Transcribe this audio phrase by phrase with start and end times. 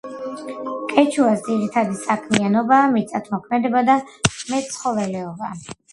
[0.93, 5.53] კეჩუას ძირითადი საქმიანობაა მიწათმოქმედება და მეცხოველეობა.